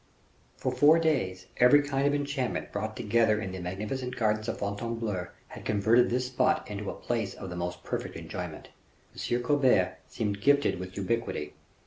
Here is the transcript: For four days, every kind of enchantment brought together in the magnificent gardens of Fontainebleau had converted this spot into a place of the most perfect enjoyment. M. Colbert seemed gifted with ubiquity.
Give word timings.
For 0.57 0.71
four 0.71 0.97
days, 0.97 1.45
every 1.57 1.83
kind 1.83 2.07
of 2.07 2.15
enchantment 2.15 2.71
brought 2.71 2.97
together 2.97 3.39
in 3.39 3.51
the 3.51 3.59
magnificent 3.59 4.15
gardens 4.15 4.47
of 4.47 4.57
Fontainebleau 4.57 5.27
had 5.49 5.63
converted 5.63 6.09
this 6.09 6.25
spot 6.25 6.67
into 6.67 6.89
a 6.89 6.95
place 6.95 7.35
of 7.35 7.51
the 7.51 7.55
most 7.55 7.83
perfect 7.83 8.15
enjoyment. 8.15 8.69
M. 9.15 9.43
Colbert 9.43 9.99
seemed 10.07 10.41
gifted 10.41 10.79
with 10.79 10.97
ubiquity. 10.97 11.53